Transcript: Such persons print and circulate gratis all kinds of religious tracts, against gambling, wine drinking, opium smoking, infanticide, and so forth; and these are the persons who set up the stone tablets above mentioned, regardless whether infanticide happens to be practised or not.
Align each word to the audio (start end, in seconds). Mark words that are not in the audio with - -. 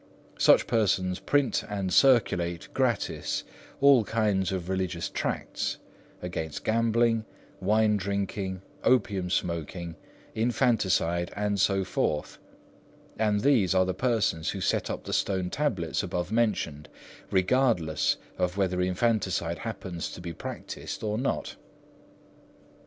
Such 0.39 0.65
persons 0.65 1.19
print 1.19 1.63
and 1.69 1.93
circulate 1.93 2.69
gratis 2.73 3.43
all 3.81 4.03
kinds 4.03 4.51
of 4.51 4.67
religious 4.67 5.09
tracts, 5.09 5.77
against 6.23 6.63
gambling, 6.63 7.23
wine 7.59 7.97
drinking, 7.97 8.63
opium 8.83 9.29
smoking, 9.29 9.95
infanticide, 10.33 11.31
and 11.35 11.59
so 11.61 11.83
forth; 11.83 12.39
and 13.19 13.41
these 13.41 13.75
are 13.75 13.85
the 13.85 13.93
persons 13.93 14.49
who 14.49 14.59
set 14.59 14.89
up 14.89 15.03
the 15.03 15.13
stone 15.13 15.51
tablets 15.51 16.01
above 16.01 16.31
mentioned, 16.31 16.89
regardless 17.29 18.17
whether 18.55 18.81
infanticide 18.81 19.59
happens 19.59 20.09
to 20.13 20.19
be 20.19 20.33
practised 20.33 21.03
or 21.03 21.15
not. 21.19 21.57